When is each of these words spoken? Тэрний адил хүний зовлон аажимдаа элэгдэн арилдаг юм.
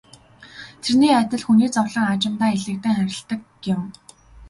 Тэрний 0.83 1.13
адил 1.21 1.41
хүний 1.45 1.69
зовлон 1.75 2.05
аажимдаа 2.09 2.49
элэгдэн 2.57 2.93
арилдаг 3.01 3.41
юм. 3.73 3.81